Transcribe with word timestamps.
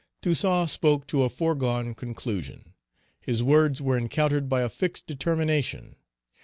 Toussaint 0.23 0.67
spoke 0.67 1.05
to 1.05 1.21
a 1.21 1.29
foregone 1.29 1.93
conclusion; 1.93 2.73
his 3.19 3.43
words 3.43 3.83
were 3.83 3.99
encountered 3.99 4.49
by 4.49 4.61
a 4.63 4.67
fixed 4.69 5.05
determination. 5.05 5.95